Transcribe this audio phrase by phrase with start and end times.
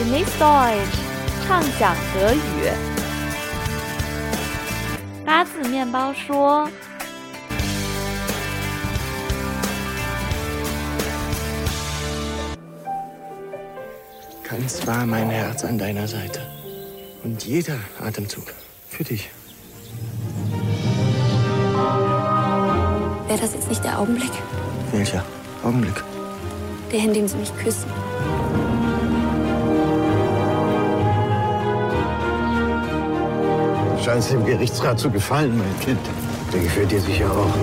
[0.00, 0.98] Genieß Deutsch，
[1.46, 2.70] 畅想德语。
[5.24, 6.68] 八字面包说。
[14.48, 16.40] Ganz war mein Herz an deiner Seite.
[17.24, 18.54] Und jeder Atemzug
[18.88, 19.28] für dich.
[23.26, 24.30] Wäre das jetzt nicht der Augenblick?
[24.92, 25.24] Welcher
[25.64, 26.02] Augenblick?
[26.92, 27.90] Der, in dem Sie mich küssen.
[34.11, 36.01] Scheint dem Gerichtsrat zu gefallen, mein Kind.
[36.51, 37.53] Der gefällt dir sicher auch.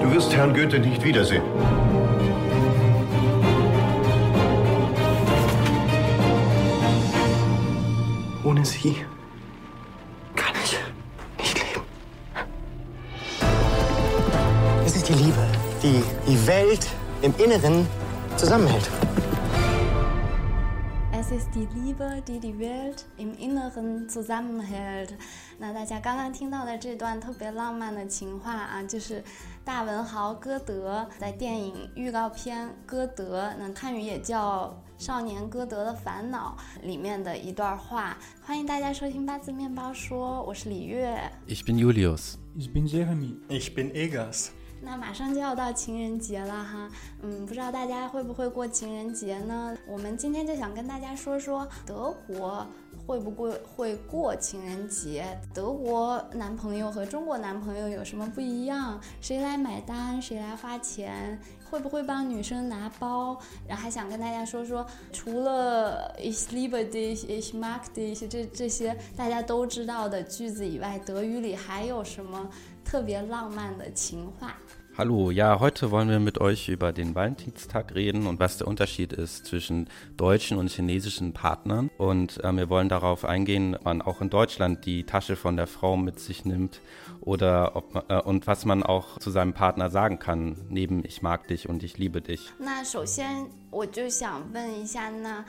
[0.00, 1.42] Du wirst Herrn Goethe nicht wiedersehen.
[8.42, 8.96] Ohne sie
[10.34, 10.78] kann ich
[11.38, 11.84] nicht leben.
[14.86, 15.46] Es ist die Liebe,
[15.82, 16.86] die die Welt
[17.20, 17.86] im Inneren
[18.36, 18.88] zusammenhält.
[21.34, 25.14] Es ist die Liebe, die die Welt im Inneren zusammenhält。
[25.58, 29.24] 那大家刚刚听到的这段特别浪漫的情话啊，就是
[29.64, 36.54] 大文豪歌德在电影预告片《歌德》，那汉语也叫《少年歌德的烦恼》
[36.86, 38.18] 里面的一段话。
[38.42, 41.18] 欢迎大家收听八字面包说，我是李月。
[41.48, 42.34] Ich bin Julius.
[42.58, 43.36] Ich bin Jeremy.
[43.48, 44.50] Ich bin Egas.
[44.84, 46.90] 那马上就要到情人节了哈，
[47.22, 49.76] 嗯，不知道大家会不会过情人节呢？
[49.86, 52.66] 我们今天就想跟大家说说德国
[53.06, 59.00] 会不会会过情人节，德国男朋友和中国男朋友有什么不一样？
[59.20, 60.20] 谁来买单？
[60.20, 61.38] 谁来花钱？
[61.70, 63.38] 会不会帮女生拿包？
[63.66, 72.46] 然后还想跟大家说说，除了 Ich liebe dich, ich mag dich 这这些大家都知道的句子以外，德语里还有什么
[72.91, 74.53] 特别浪漫的情话？
[74.97, 79.13] Hallo, ja, heute wollen wir mit euch über den Valentinstag reden und was der Unterschied
[79.13, 81.91] ist zwischen deutschen und chinesischen Partnern.
[81.99, 85.67] Und äh, wir wollen darauf eingehen, ob man auch in Deutschland die Tasche von der
[85.67, 86.81] Frau mit sich nimmt
[87.21, 91.21] oder ob man, äh, und was man auch zu seinem Partner sagen kann, neben ich
[91.21, 92.51] mag dich und ich liebe dich.
[92.57, 95.45] 那首先我就想问一下，那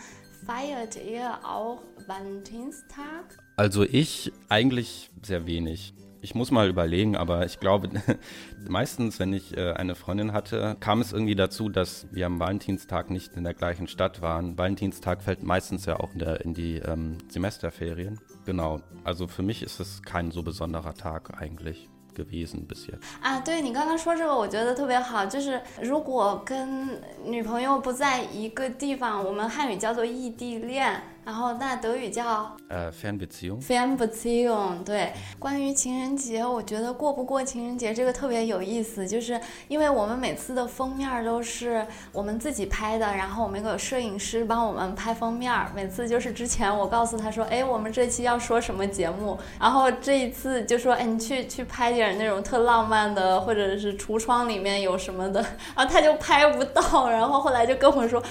[0.47, 3.39] feiert ihr auch Valentinstag？
[3.57, 5.95] Also ich eigentlich sehr wenig.
[6.23, 7.91] Ich muss mal überlegen, aber ich glaube,
[8.69, 13.09] meistens, wenn ich äh, eine Freundin hatte, kam es irgendwie dazu, dass wir am Valentinstag
[13.09, 14.59] nicht in der gleichen Stadt waren.
[14.59, 18.19] Valentinstag fällt meistens ja auch in, der, in die ähm, Semesterferien.
[18.47, 23.05] Genau, also für mich ist es kein so besonderer Tag eigentlich gewesen bis jetzt.
[23.23, 25.25] 啊，对你刚刚说这个，我觉得特别好。
[25.25, 33.62] 就是如果跟女朋友不在一个地方，我们汉语叫做异地恋， 然后那德语叫 Äh, Fernbeziehung?
[33.62, 34.84] Fernbeziehung。
[34.84, 45.54] 对，关于情人节，我觉得过不过情人节这个特别有意思，就是因为我们每次的封面都是我们自己拍的，然后我们有摄影师帮我们拍封面。
[45.74, 55.42] 每次就是之前我告诉他说，哎，我们这期要说什么节目，然后这一次就说，哎，你去 去拍点那种特浪漫的，或者是橱窗里面有什么的，
[55.76, 58.22] 然后他就拍不到，然后后来就跟我说。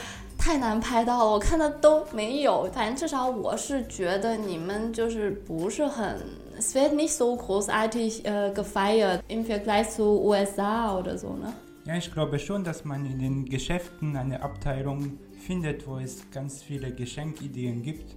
[0.42, 2.70] 太难拍到了，我看的都没有。
[2.74, 6.18] 反正至少我是觉得你们就是不是很
[6.58, 11.54] es wird nicht so großartig äh, gefeiert im Vergleich zu USA oder so, ne?
[11.86, 16.64] Ja, ich glaube schon, dass man in den Geschäften eine Abteilung findet, wo es ganz
[16.64, 18.16] viele Geschenkideen gibt.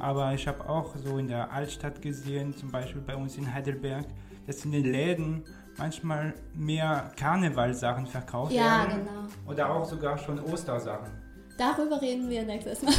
[0.00, 4.06] Aber ich habe auch so in der Altstadt gesehen, zum Beispiel bei uns in Heidelberg,
[4.46, 5.44] dass in den Läden
[5.76, 9.04] manchmal mehr Karnevalsachen verkauft Ja, werden.
[9.04, 9.52] genau.
[9.52, 11.12] Oder auch sogar schon Ostersachen.
[11.57, 12.93] Darüber reden wir nächstes Mal。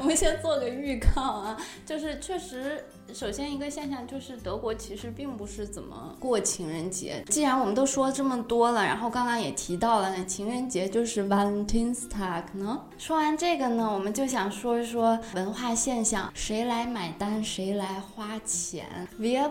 [0.00, 7.22] 我们先做个预告啊，就是确实，首先一个现象就是德国其实并不是怎么过情人节。
[7.28, 12.80] 既然我们都说这么多了，然后刚刚也提到了，那情人节就是 Valentinstag 呢。
[12.96, 18.86] 说完这个呢，我们就想说一说文化现象，谁来买单，谁来花钱
[19.20, 19.50] ？Wer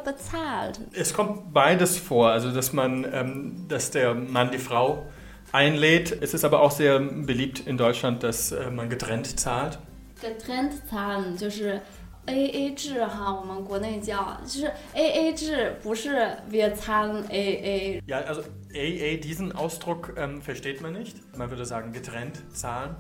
[1.14, 5.04] kommt beides vor, also dass man, ähm, dass der Mann die Frau
[5.53, 6.17] einlädt.
[6.21, 9.79] Es ist aber auch sehr beliebt in Deutschland, dass äh, man getrennt zahlt.
[10.21, 11.81] getrennt zahlen 就是
[12.27, 18.03] A A 制哈，我们国内叫就是 A A 制，不是 wir zahlen A A。
[18.07, 18.43] Ja, also
[18.75, 21.17] AA, diesen Ausdruck ähm, versteht man nicht.
[21.39, 22.97] Man würde sagen getrennt zahlen.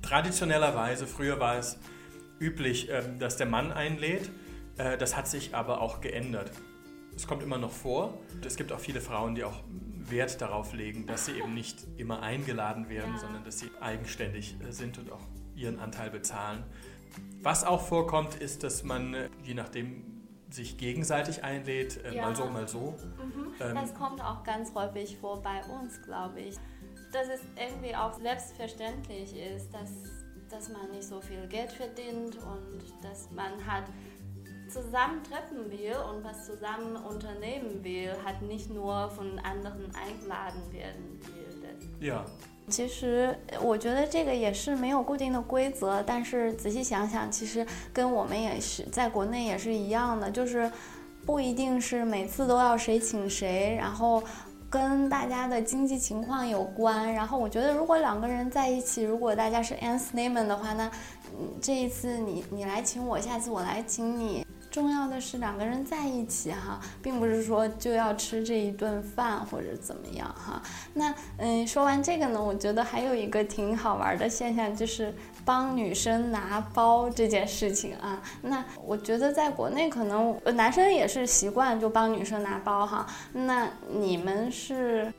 [0.00, 1.78] Traditionellerweise, früher war es
[2.40, 4.30] üblich, ähm, dass der Mann einlädt.
[4.78, 6.50] Äh, das hat sich aber auch geändert.
[7.14, 8.14] Es kommt immer noch vor.
[8.46, 9.60] Es gibt auch viele Frauen, die auch
[10.11, 13.19] Wert darauf legen, dass sie eben nicht immer eingeladen werden, Ja.
[13.19, 15.21] sondern dass sie eigenständig äh, sind und auch
[15.55, 16.63] ihren Anteil bezahlen.
[17.41, 20.03] Was auch vorkommt, ist, dass man, äh, je nachdem,
[20.51, 22.23] sich gegenseitig einlädt, äh, Ja.
[22.23, 22.97] mal so, mal so.
[23.61, 26.55] Ähm, Das kommt auch ganz häufig vor bei uns, glaube ich.
[27.11, 29.89] dass es irgendwie auch selbstverständlich ist, dass,
[30.49, 33.85] dass man nicht so viel Geld verdient und dass man halt
[34.69, 41.19] zusammen treffen will und was zusammen unternehmen will, halt nicht nur von anderen eingeladen werden
[41.21, 42.07] will.
[42.07, 42.23] Ja.
[42.69, 50.71] 其实我觉得这个也是没有固定的规则，但是仔细想想，其实跟我们也是在国内也是一样的，就是
[51.25, 54.21] 不一定是每次都要谁请谁，然后
[54.69, 57.11] 跟大家的经济情况有关。
[57.11, 60.89] 然后我觉得如果两个人在一起，如果大家是 a n s n a m e n 的话，那
[61.59, 64.45] 这一次你你来请我，下次我来请你。
[64.69, 70.61] 重要的是两个人在一起哈，并不是说就要吃这一顿饭或者怎么样哈。
[70.93, 75.13] 那嗯，说完这个呢，我觉得还有一个挺好玩的现象，就是
[75.43, 78.21] 帮女生拿包这件事情啊。
[78.43, 83.07] 那我觉得在国内可能男生也是习惯就帮女生拿包哈。
[83.33, 85.11] 那你们是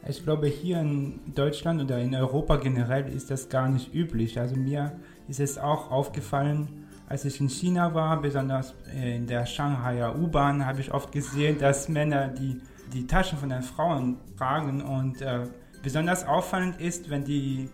[7.11, 11.89] Als ich in China war, besonders in der Shanghaier U-Bahn, habe ich oft gesehen, dass
[11.89, 12.61] Männer die,
[12.93, 14.81] die Taschen von den Frauen tragen.
[14.81, 15.41] Und äh,
[15.83, 17.69] besonders auffallend ist, wenn die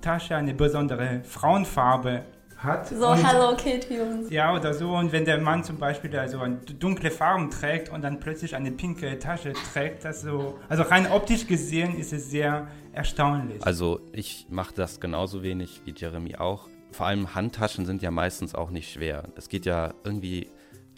[0.00, 2.22] Tasche eine besondere Frauenfarbe
[2.58, 2.86] hat.
[2.86, 4.94] So und, Hello Kitty und Ja, oder so.
[4.94, 6.38] Und wenn der Mann zum Beispiel also
[6.78, 10.60] dunkle Farben trägt und dann plötzlich eine pinke Tasche trägt, das so.
[10.68, 13.66] Also rein optisch gesehen ist es sehr erstaunlich.
[13.66, 18.54] Also ich mache das genauso wenig wie Jeremy auch vor allem Handtaschen sind ja meistens
[18.54, 19.28] auch nicht schwer.
[19.36, 20.48] Es geht ja irgendwie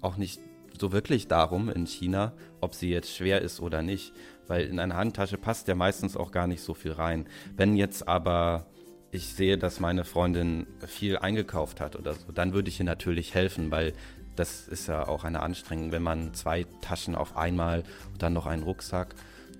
[0.00, 0.40] auch nicht
[0.80, 4.12] so wirklich darum in China, ob sie jetzt schwer ist oder nicht,
[4.46, 7.26] weil in eine Handtasche passt ja meistens auch gar nicht so viel rein.
[7.56, 8.66] Wenn jetzt aber
[9.10, 13.34] ich sehe, dass meine Freundin viel eingekauft hat oder so, dann würde ich ihr natürlich
[13.34, 13.94] helfen, weil
[14.36, 17.82] das ist ja auch eine Anstrengung, wenn man zwei Taschen auf einmal
[18.12, 19.14] und dann noch einen Rucksack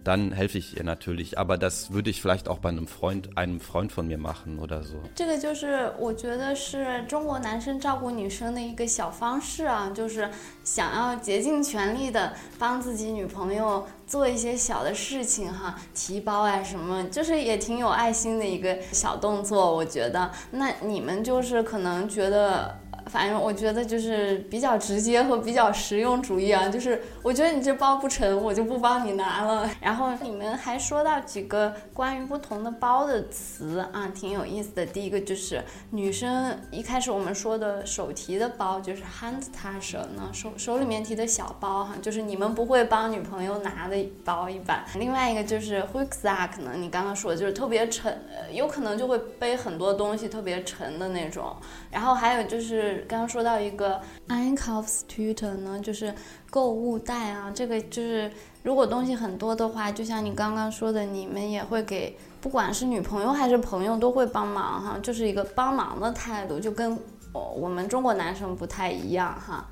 [0.08, 1.38] dann helfe ich ihr natürlich.
[1.38, 4.82] Aber das würde ich vielleicht auch bei einem Freund, einem Freund von mir machen oder
[4.82, 4.96] so.
[5.14, 10.30] 这个就是我觉得是中国男生照顾女生的一个小方式啊，就是
[10.64, 20.30] 想要竭尽全力的帮自己女朋友做一些小的事情哈，提包啊什么，就是也挺有爱心的一个小动作，我觉得。
[20.52, 22.78] 那你们就是可能觉得。
[23.08, 29.68] 反正我觉得就是比较直接和比较实用主义啊，就是我觉得你这包不沉，我就不帮你拿了。
[29.80, 34.84] 然后你们还说到几个关于不同的包的词啊，挺有意思的。
[34.84, 44.84] 第一个就是女生一开始我们说的手提的包，就是 Handtasche 呢，手手里面提的小包哈，就是你们不会帮女朋友拿的包一般。
[44.96, 48.20] 另外一个就是 h u c k s a c k 呢，你刚刚说的就是特别沉，
[48.52, 51.56] 有可能就会背很多东西，特别沉的那种。
[51.90, 52.97] 然后还有就是。
[53.06, 56.14] 刚刚说到一个 Einkaufstüte 呢，就是
[56.50, 58.30] 购物袋啊，这个就是
[58.62, 66.98] 如果东西很多的话，就像你刚刚说的，你们也会给，不管是女朋友还是朋友都会帮忙哈，就是一个帮忙的态度，就跟
[67.32, 69.66] 我我们中国男生不太一样哈。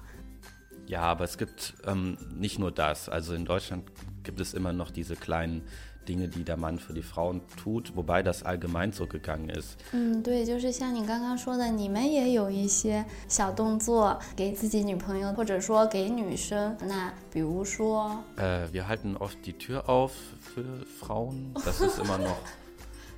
[0.88, 3.08] Ja, aber es gibt ähm, nicht nur das.
[3.08, 3.82] Also in Deutschland
[4.22, 5.62] gibt es immer noch diese kleinen
[6.07, 9.77] Dinge, die der Mann für die Frauen tut, wobei das allgemein so gegangen ist.
[9.91, 16.75] 嗯，对，就是像你刚刚说的，你们也有一些小动作给自己女朋友，或者说给女生。
[16.87, 21.53] 那比如说，äh, wir halten oft die Tür auf für Frauen.
[21.63, 22.37] Das ist immer noch.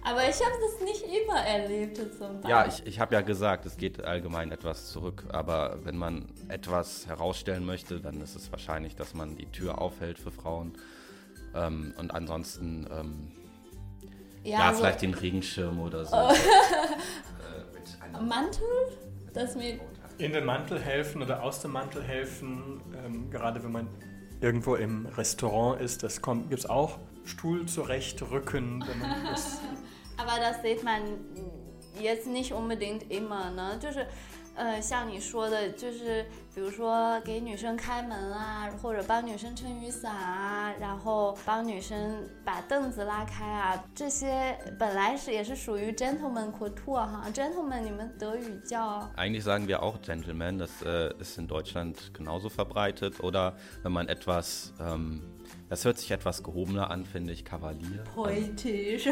[0.06, 2.50] Aber ich habe das nicht immer erlebt zum Beispiel.
[2.50, 5.24] Ja, ich, ich habe ja gesagt, es geht allgemein etwas zurück.
[5.30, 10.20] Aber wenn man etwas herausstellen möchte, dann ist es wahrscheinlich, dass man die Tür aufhält
[10.20, 10.74] für Frauen.
[11.55, 13.33] Ähm, und ansonsten, ähm,
[14.45, 16.17] ja, ja so vielleicht den Regenschirm oder so.
[18.15, 18.63] äh, Mantel?
[19.33, 19.81] Das mir
[20.19, 23.89] in den Mantel helfen oder aus dem Mantel helfen, ähm, gerade wenn man
[24.41, 26.99] irgendwo im Restaurant ist, das gibt es auch.
[27.25, 28.85] Stuhl zurechtrücken.
[28.87, 29.61] Wenn man das
[30.17, 31.03] Aber das sieht man
[32.01, 33.79] jetzt nicht unbedingt immer, ne?
[33.81, 34.07] 就是
[34.59, 53.21] 呃，像你说的，就是比如说给女生开门啊，或者帮女生撑雨伞啊，然后帮女生把凳子拉开啊，这些本来是也是属于 gentleman Kultur 哈，gentleman 你们德语叫？Eigentlich sagen wir auch Gentleman, das äh, ist in Deutschland genauso verbreitet.
[53.23, 55.23] Oder wenn man etwas ähm,
[55.69, 58.03] das hört sich etwas gehobener an, finde ich, Kavalier.
[58.15, 59.07] Poetisch.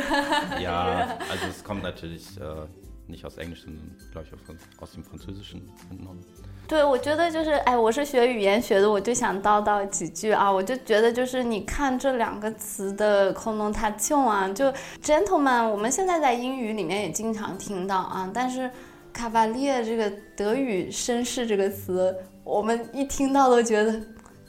[0.61, 2.67] Ja, also es kommt natürlich äh,
[3.09, 6.23] nicht aus Englisch, sondern glaube ich aus dem Französischen entnommen.
[6.69, 10.51] 对，我觉得就是，哎，我是学语言学的，我就想叨叨几句啊。
[10.51, 18.29] 我就觉得就是，你看这两个词的 connotation 啊，就 gentleman，我们现在在英语里面也经常听到啊。
[18.35, 18.69] 但是
[19.15, 24.01] cavalier 这个德语绅士这个词，我们一听到都觉得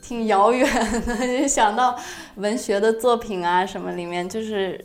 [0.01, 0.67] 挺遥远
[1.05, 1.95] 的， 就想到
[2.37, 4.83] 文学的作品啊什么里面，就是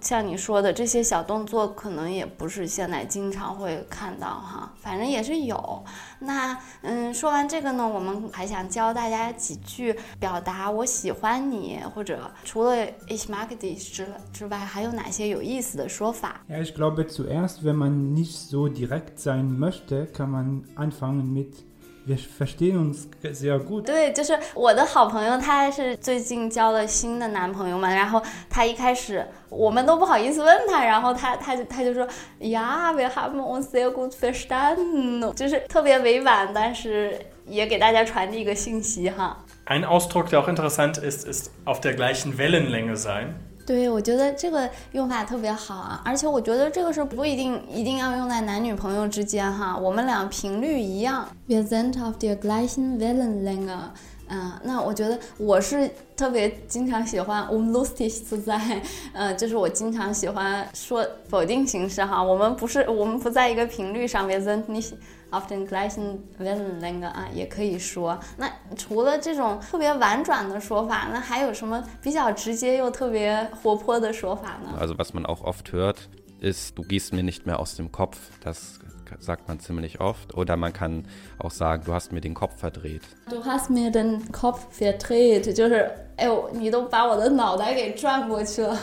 [0.00, 5.84] 像你说的这些小动作，可能也不是现在经常会看到哈，反正也是有。
[6.20, 12.74] 那嗯，说完这个呢，我们还想教大家几句表达我喜欢你，或者除了
[13.08, 20.30] ich mag dich 之之外，还有哪些有意思的说法？Ja, ich glaube zuerst, wenn man nicht so direkt sein möchte, kann
[20.30, 21.64] man anfangen mit
[22.07, 23.83] Wir verstehen uns sehr gut。
[23.83, 28.19] 对，就是我的好朋友，她是最近交了新的男朋友嘛，然后
[28.49, 32.07] 她一开始我们都不好意思问他，然后他他就他就说
[32.39, 39.45] 呀，wir haben uns sehr gut verstanden，就是特别委婉，但是也给大家传递一个信息哈。
[39.67, 43.35] Ein Ausdruck, der auch interessant ist, ist auf der gleichen Wellenlänge sein.
[43.66, 51.26] 对，我觉得这个用法特别好啊，而且我觉得这个是不一定一定要用在男女朋友之间哈，我们俩频率一样。
[51.48, 53.78] Wir sind auf der gleichen Wellenlänge。
[54.26, 58.80] 嗯，那我觉得我是特别经常喜欢 um lustig zu sein，
[59.12, 64.92] 嗯，就是我经常喜欢说否定形式哈，我们不是我们不在一个频率上面，sind nicht
[65.33, 68.19] auf den gleichen Wellenlänge 啊，也可以说。
[68.37, 74.77] 那除了这种特别婉转的说法，那还有什么比较直接又特别活泼的说法呢？
[74.79, 76.09] Also was man auch oft hört
[76.41, 78.17] ist, du gehst mir nicht mehr aus dem Kopf.
[78.41, 78.79] Das
[79.19, 80.35] sagt man ziemlich oft.
[80.35, 81.05] Oder man kann
[81.39, 83.01] auch sagen, du hast mir den Kopf verdreht.
[83.29, 88.77] Du hast mir den Kopf verdreht，就是哎呦，你都把我的脑袋给转过去了，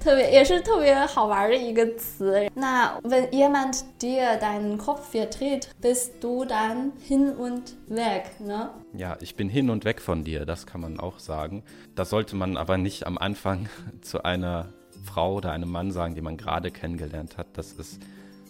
[0.00, 2.50] 特别也是特别好玩的一个词。
[2.54, 8.68] 那 wenn jemand dir deinen Kopf verdreht, bist du dann hin und weg, ne?
[8.92, 11.62] Ja, ich bin hin und weg von dir, das kann man auch sagen.
[11.94, 13.68] Das sollte man aber nicht am Anfang
[14.02, 14.66] zu einer
[15.04, 17.46] Frau oder einem Mann sagen, den man gerade kennengelernt hat.
[17.54, 18.00] Das ist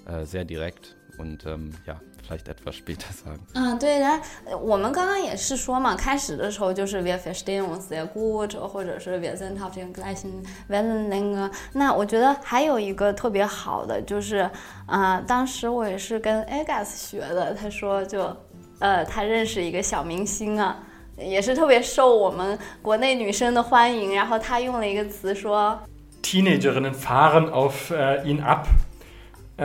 [0.08, 3.38] äh, sehr direkt und ähm, ja, vielleicht etwas später sagen.
[3.54, 4.20] 嗯，对，然
[4.60, 11.50] 我们刚刚也是说嘛，开始的时候就是 wir verstehen uns sehr gut，或者是 wir sind auf den gleichen Wellenlänge。
[11.72, 14.50] 那我觉得还有一个特别好的就是，
[14.86, 18.36] 啊，当时我也是跟 Agas 学的，他说就，
[18.80, 20.78] 呃，他认识一个小明星啊，
[21.16, 25.78] 也是特别受我们国内女生的欢迎，然后他用了一个词说，
[26.24, 27.92] Teenagerinnen fahren auf
[28.24, 28.66] ihn ab。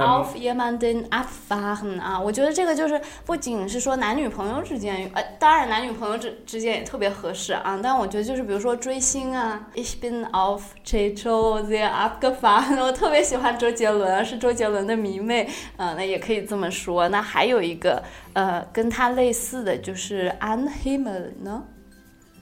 [0.01, 7.79] Auf jemanden abfahren 啊，我觉得这个就是不仅是说男女朋友之间，呃，当然男女朋友之之间也特别合适啊。
[7.83, 17.09] 但我觉得就是比如说追星啊，Ich bin auf Chicho sehr abgefahren，我特别喜欢周杰伦，是周杰伦的迷妹，呃，那也可以这么说。
[17.09, 21.65] 那还有一个呃跟他类似的就是 an Himmel 呢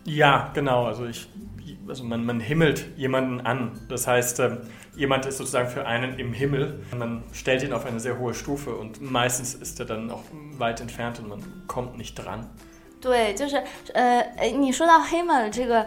[0.05, 0.93] ？Ja, genau.
[0.93, 1.27] Also ich,
[1.88, 3.72] also man man himmelt jemanden an.
[3.90, 4.42] Das heißt
[4.96, 6.80] jemand ist sozusagen für einen im Himmel.
[6.98, 10.24] Man stellt ihn auf eine sehr hohe Stufe und meistens ist er dann auch
[10.58, 12.50] weit entfernt und man kommt nicht dran.
[13.00, 13.62] 对，就是
[13.94, 14.24] 呃，
[14.58, 15.86] 你说到 Himmel 这个，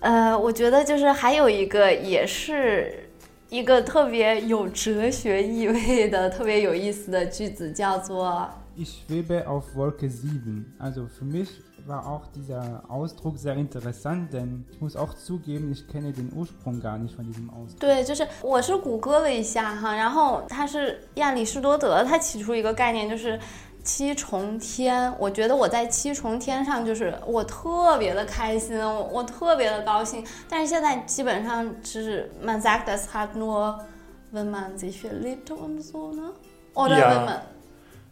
[0.00, 3.10] 呃，我觉得就是还有一个也是
[3.50, 8.48] 一个特别有哲学意味的、特别有意思的句子，叫做
[8.78, 10.76] Ich schwebe auf Wolke 7.
[10.78, 11.48] Also für mich
[11.86, 16.80] war auch dieser Ausdruck sehr interessant, denn ich muss auch zugeben, ich kenne den Ursprung
[16.80, 17.80] gar nicht von diesem Ausdruck.
[17.80, 23.38] 对，就是我是谷歌了一下哈，然后他是亚里士多德，他起出一个概念就是
[23.84, 25.14] 七重天。
[25.18, 30.24] 我觉得我在七重天上，就是我特别的开心，我我特别的高兴。
[30.48, 33.78] 但是现在基本上就是 man sagt das halt nur,
[34.32, 36.32] wenn man sich verliebt und so ne?
[36.74, 37.10] Oder ja.
[37.10, 37.40] wenn man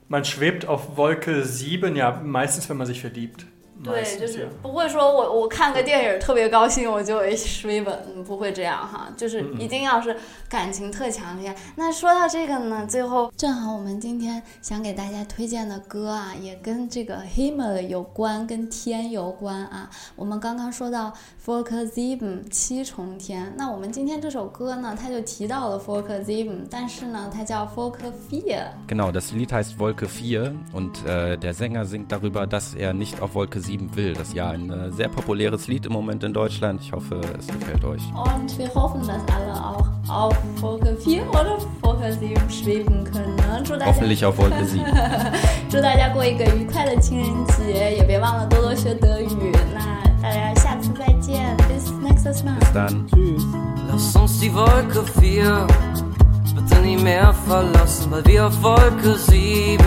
[0.08, 3.46] man schwebt auf Wolke 7, ja, meistens wenn man sich verliebt.
[3.84, 7.86] 对，就是不会说我我看个电影特别高兴，我就 ich schwebe，
[8.26, 10.16] 不会这样哈，就是一定要是
[10.50, 11.56] 感情特强烈。
[11.76, 19.90] 那说到这个呢，最后正好我们今天想给大家推荐的歌啊，也跟这个 Himmel 有关，跟天有关啊。
[20.16, 21.14] 我们刚刚说到
[21.46, 28.68] Volker Sieben 七重天，那我们今天这首歌呢，它就提到了 Volker Sieben，但是呢，它叫 Volker Vier。
[28.88, 33.36] Genau, das Lied heißt Wolke 4 und äh, der Sänger singt darüber, dass er nicht auf
[33.36, 34.15] Wolke 7 will.
[34.15, 36.81] Das ist ja ein äh, sehr populäres Lied im Moment in Deutschland.
[36.83, 38.03] Ich hoffe, es gefällt euch.
[38.15, 43.37] Und wir hoffen, dass alle auch auf Wolke 4 oder Wolke 7 schweben können.
[43.37, 43.62] Ne?
[43.85, 44.85] Hoffentlich auf Wolke 7.
[45.71, 49.29] 祝大家过一个愉快的情人节，也别忘了多多学德语。
[49.75, 52.59] 那大家下次再见，bis nächstes Mal.
[52.59, 53.07] Bis dann.
[53.09, 53.43] Tschüss.
[53.89, 55.67] Lass uns die Wolke 4
[56.55, 59.79] bitte nie mehr verlassen, weil wir auf Wolke 7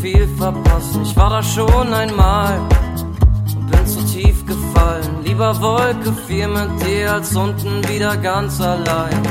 [0.00, 1.02] viel verpassen.
[1.02, 2.58] Ich war da schon einmal
[3.54, 5.24] und bin zu tief gefallen.
[5.24, 9.22] Lieber Wolke viel mit dir als unten wieder ganz allein.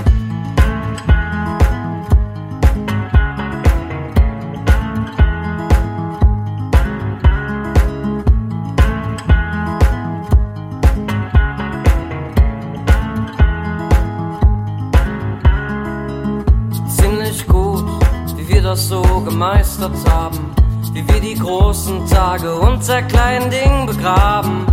[18.78, 20.57] so gemeistert haben.
[20.98, 24.66] Wie wir die großen Tage unter kleinen Dingen begraben.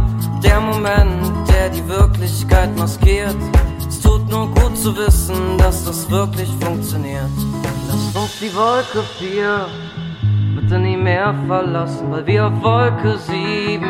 [0.42, 3.36] Der Moment, der die Wirklichkeit maskiert.
[3.86, 7.28] Es tut nur gut zu wissen, dass das wirklich funktioniert.
[7.88, 9.66] Lasst uns die Wolke 4
[10.54, 13.84] bitte nie mehr verlassen, weil wir auf Wolke 7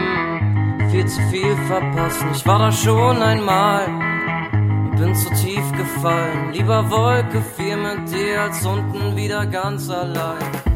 [0.91, 2.31] viel zu viel verpassen.
[2.35, 6.51] Ich war da schon einmal und bin zu tief gefallen.
[6.53, 10.74] Lieber Wolke 4 mit dir als unten wieder ganz allein.